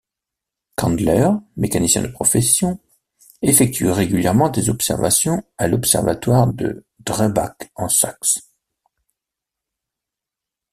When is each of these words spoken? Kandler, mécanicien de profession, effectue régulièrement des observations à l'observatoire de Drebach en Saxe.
Kandler, 0.77 1.29
mécanicien 1.57 2.01
de 2.01 2.07
profession, 2.07 2.79
effectue 3.43 3.87
régulièrement 3.91 4.49
des 4.49 4.67
observations 4.71 5.43
à 5.59 5.67
l'observatoire 5.67 6.51
de 6.51 6.87
Drebach 7.05 7.57
en 7.75 7.87
Saxe. 7.87 8.41